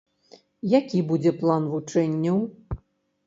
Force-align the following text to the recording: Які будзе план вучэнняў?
Які 0.79 0.99
будзе 1.11 1.33
план 1.41 1.67
вучэнняў? 1.73 2.39